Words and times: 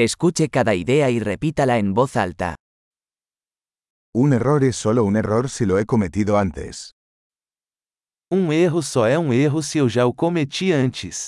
Escuche 0.00 0.48
cada 0.48 0.76
idea 0.76 1.10
y 1.10 1.18
repítala 1.18 1.76
en 1.78 1.92
voz 1.92 2.14
alta. 2.14 2.54
Un 4.14 4.32
error 4.32 4.62
es 4.62 4.76
solo 4.76 5.02
un 5.02 5.16
error 5.16 5.48
si 5.50 5.66
lo 5.66 5.76
he 5.76 5.86
cometido 5.86 6.38
antes. 6.38 6.92
Um 8.30 8.52
erro 8.52 8.80
só 8.80 9.08
é 9.08 9.18
um 9.18 9.32
erro 9.32 9.60
se 9.60 9.78
eu 9.78 9.88
já 9.88 10.06
o 10.06 10.14
cometi 10.14 10.70
antes. 10.70 11.26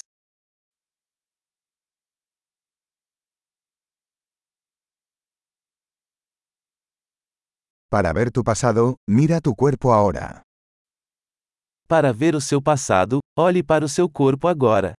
Para 7.91 8.12
ver 8.12 8.30
tu 8.30 8.45
pasado, 8.45 8.95
mira 9.09 9.41
tu 9.41 9.52
cuerpo 9.52 9.91
ahora. 9.91 10.43
Para 11.89 12.12
ver 12.12 12.37
o 12.37 12.41
seu 12.41 12.62
passado, 12.62 13.18
olhe 13.37 13.64
para 13.64 13.84
o 13.84 13.89
seu 13.89 14.09
corpo 14.09 14.46
agora. 14.46 14.95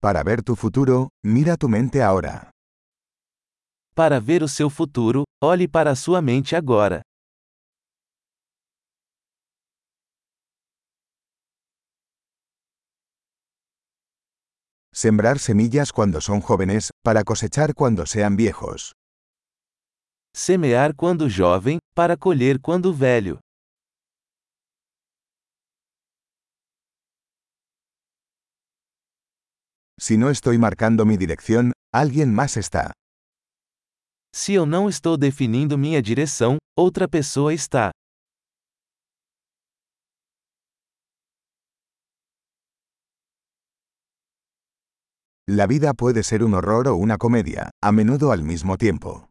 Para 0.00 0.22
ver 0.22 0.42
tu 0.42 0.54
futuro, 0.56 1.08
mira 1.24 1.56
tu 1.56 1.68
mente 1.68 2.02
ahora. 2.02 2.50
Para 3.94 4.20
ver 4.20 4.42
o 4.42 4.48
seu 4.48 4.68
futuro, 4.68 5.24
olhe 5.42 5.66
para 5.66 5.90
a 5.90 5.96
sua 5.96 6.20
mente 6.20 6.54
agora. 6.54 7.00
Sembrar 14.92 15.38
semillas 15.38 15.92
cuando 15.92 16.20
son 16.20 16.40
jóvenes, 16.40 16.90
para 17.02 17.24
cosechar 17.24 17.74
cuando 17.74 18.06
sean 18.06 18.36
viejos. 18.36 18.92
Semear 20.34 20.94
quando 20.94 21.28
jovem, 21.30 21.78
para 21.94 22.16
colher 22.16 22.60
quando 22.60 22.92
velho. 22.92 23.38
Si 29.98 30.18
no 30.18 30.28
estoy 30.28 30.58
marcando 30.58 31.06
mi 31.06 31.16
dirección, 31.16 31.72
alguien 31.90 32.34
más 32.34 32.58
está. 32.58 32.92
Se 34.34 34.52
eu 34.52 34.66
não 34.66 34.90
estou 34.90 35.16
definindo 35.16 35.78
minha 35.78 36.02
direção, 36.02 36.58
outra 36.76 37.08
pessoa 37.08 37.54
está. 37.54 37.90
La 45.48 45.66
vida 45.66 45.94
puede 45.94 46.22
ser 46.22 46.42
un 46.44 46.52
horror 46.52 46.88
o 46.88 46.96
una 46.96 47.16
comedia, 47.16 47.70
a 47.82 47.90
menudo 47.90 48.32
al 48.32 48.42
mismo 48.42 48.76
tiempo. 48.76 49.30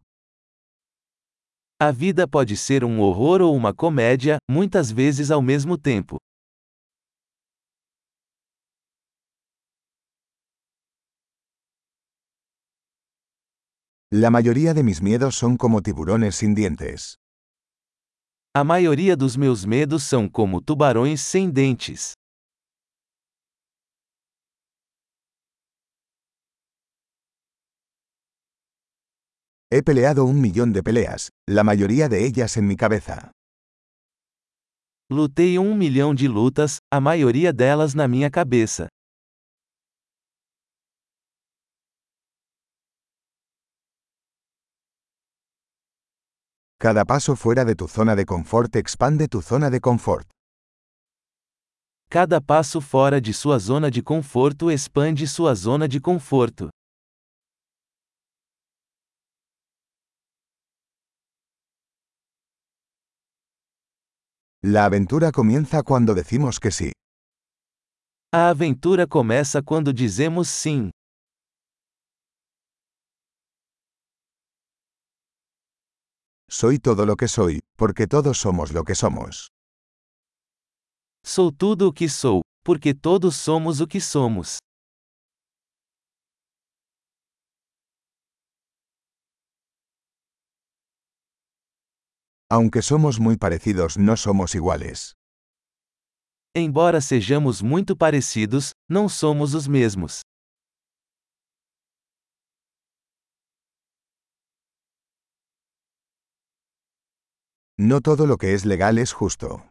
A 1.80 1.91
vida 1.91 2.27
pode 2.27 2.58
ser 2.58 2.83
um 2.83 3.02
horror 3.02 3.41
ou 3.41 3.55
uma 3.55 3.71
comédia, 3.71 4.38
muitas 4.49 4.89
vezes 4.89 5.30
ao 5.30 5.43
mesmo 5.43 5.77
tempo. 5.77 6.17
La 14.17 14.30
mayoría 14.30 14.73
de 14.73 14.81
mis 14.81 15.02
miedos 15.02 15.35
son 15.35 15.58
como 15.58 15.81
tiburones 15.81 16.38
sin 16.38 16.55
dientes. 16.55 17.17
A 18.55 18.63
maioria 18.63 19.17
dos 19.17 19.35
meus 19.35 19.66
medos 19.66 20.03
são 20.03 20.30
como 20.30 20.61
tubarões 20.61 21.19
sem 21.19 21.52
dentes. 21.52 22.13
He 29.69 29.83
peleado 29.83 30.23
un 30.23 30.39
millón 30.39 30.71
de 30.71 30.81
peleas, 30.81 31.27
la 31.45 31.66
mayoría 31.66 32.08
de 32.08 32.25
ellas 32.25 32.55
en 32.55 32.67
mi 32.67 32.77
cabeza. 32.77 33.31
Lutei 35.11 35.59
um 35.59 35.75
milhão 35.75 36.16
de 36.16 36.30
lutas, 36.30 36.77
a 36.89 37.02
maioria 37.02 37.52
delas 37.52 37.93
na 37.93 38.08
minha 38.08 38.31
cabeça. 38.31 38.88
Cada 46.86 47.04
paso 47.04 47.36
fuera 47.36 47.66
de 47.66 47.73
tu 47.73 47.88
zona 47.88 48.16
de 48.16 48.23
confort 48.26 48.76
expande 48.76 49.28
tu 49.28 49.42
zona 49.42 49.72
de 49.72 49.80
confort. 49.80 50.28
Cada 52.12 52.40
passo 52.40 52.80
fora 52.80 53.20
de 53.20 53.34
sua 53.34 53.58
zona 53.58 53.90
de 53.90 54.04
conforto 54.04 54.70
expande 54.70 55.26
sua 55.26 55.56
zona 55.56 55.88
de 55.88 56.00
conforto. 56.00 56.70
La 64.64 64.86
aventura 64.86 65.32
comienza 65.32 65.82
cuando 65.82 66.14
decimos 66.14 66.60
que 66.60 66.70
sí. 66.70 66.92
A 68.32 68.50
aventura 68.50 69.08
começa 69.08 69.64
quando 69.64 69.92
dizemos 69.92 70.48
sim. 70.50 70.92
Soy 76.58 76.80
todo 76.80 77.05
lo 77.05 77.17
que 77.17 77.27
soy, 77.27 77.60
porque 77.76 78.08
todos 78.08 78.38
somos 78.38 78.71
lo 78.71 78.86
que 78.86 78.95
somos. 78.95 79.49
Sou 81.21 81.52
tudo 81.52 81.89
o 81.89 81.93
que 81.93 82.08
sou, 82.08 82.43
porque 82.64 82.93
todos 82.93 83.36
somos 83.36 83.82
o 83.82 83.86
que 83.86 83.99
somos. 83.99 84.60
Aunque 92.49 92.82
somos 92.82 93.20
muy 93.20 93.36
parecidos, 93.36 93.98
no 93.98 94.16
somos 94.16 94.55
iguales. 94.55 95.11
Embora 96.55 97.02
sejamos 97.02 97.61
muito 97.61 97.98
parecidos, 97.98 98.72
não 98.89 99.10
somos 99.10 99.54
os 99.54 99.67
mesmos. 99.67 100.22
No 107.77 107.99
todo 107.99 108.25
lo 108.25 108.37
que 108.37 108.53
es 108.53 108.65
legal 108.65 108.97
es 108.97 109.11
justo. 109.11 109.69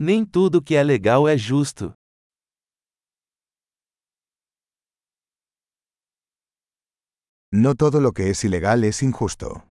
Nem 0.00 0.24
tudo 0.24 0.62
que 0.62 0.76
é 0.76 0.82
legal 0.82 1.28
é 1.28 1.36
justo. 1.36 1.92
No 7.52 7.74
todo 7.74 8.00
lo 8.00 8.12
que 8.12 8.30
es 8.30 8.44
ilegal 8.44 8.82
es 8.82 9.02
injusto. 9.02 9.68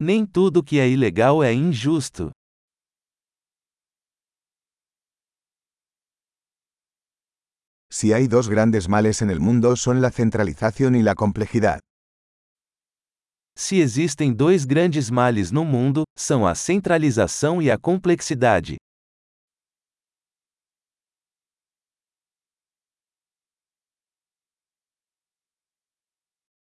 Nem 0.00 0.26
tudo 0.26 0.64
que 0.64 0.80
é 0.80 0.88
ilegal 0.88 1.44
é 1.44 1.52
injusto. 1.52 2.32
Si 7.90 8.14
hay 8.14 8.26
dos 8.26 8.48
grandes 8.48 8.88
males 8.88 9.20
en 9.20 9.30
el 9.30 9.38
mundo 9.38 9.76
son 9.76 10.00
la 10.00 10.10
centralización 10.10 10.96
y 10.96 11.02
la 11.02 11.14
complejidad. 11.14 11.80
Se 13.54 13.76
existem 13.80 14.32
dois 14.32 14.64
grandes 14.64 15.10
males 15.10 15.50
no 15.50 15.64
mundo, 15.64 16.04
são 16.18 16.46
a 16.46 16.54
centralização 16.54 17.60
e 17.60 17.70
a 17.70 17.78
complexidade. 17.78 18.76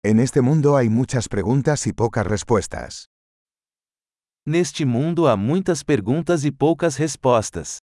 En 0.04 0.20
este 0.20 0.40
mundo 0.40 0.76
hay 0.76 0.88
muchas 0.88 1.28
preguntas 1.28 1.84
y 1.88 1.92
pocas 1.92 2.24
respuestas. 2.24 3.06
Neste 4.46 4.84
mundo 4.84 5.26
há 5.26 5.36
muitas 5.36 5.82
perguntas 5.82 6.44
e 6.44 6.52
poucas 6.52 6.96
respostas. 6.96 7.78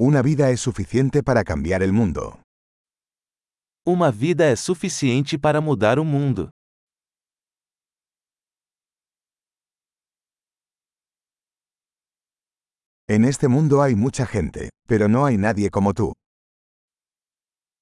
Una 0.00 0.22
vida 0.22 0.50
es 0.50 0.60
suficiente 0.60 1.24
para 1.24 1.42
cambiar 1.42 1.82
el 1.82 1.92
mundo. 1.92 2.40
Uma 3.84 4.12
vida 4.12 4.44
é 4.44 4.54
suficiente 4.54 5.36
para 5.36 5.60
mudar 5.60 5.98
o 5.98 6.04
mundo. 6.04 6.50
En 13.08 13.24
este 13.24 13.48
mundo 13.48 13.82
hay 13.82 13.96
mucha 13.96 14.24
gente, 14.24 14.68
pero 14.86 15.08
no 15.08 15.26
hay 15.26 15.36
nadie 15.36 15.68
como 15.68 15.92
tú. 15.92 16.12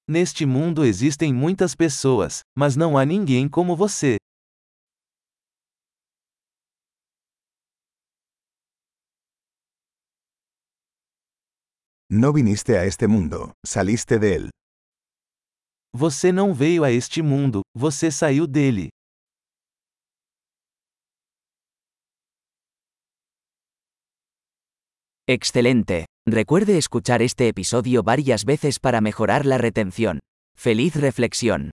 Neste 0.09 0.47
mundo 0.47 0.85
existem 0.85 1.31
muitas 1.31 1.75
pessoas, 1.75 2.41
mas 2.57 2.75
não 2.75 2.97
há 2.97 3.05
ninguém 3.05 3.47
como 3.47 3.75
você. 3.75 4.17
No 12.19 12.33
viniste 12.33 12.79
a 12.79 12.85
este 12.85 13.05
mundo, 13.07 13.53
saliste 13.63 14.17
de 14.17 14.33
él. 14.33 14.49
Você 15.95 16.31
não 16.31 16.51
veio 16.51 16.83
a 16.83 16.89
este 16.89 17.21
mundo, 17.21 17.61
você 17.75 18.09
saiu 18.09 18.47
dele. 18.47 18.89
Excelente. 25.27 26.07
Recuerde 26.27 26.79
escuchar 26.79 27.21
este 27.21 27.49
episodio 27.49 28.01
varias 28.01 28.45
veces 28.45 28.79
para 28.79 28.99
mejorar 28.99 29.45
la 29.45 29.59
retención. 29.59 30.17
¡Feliz 30.57 30.95
reflexión! 30.95 31.69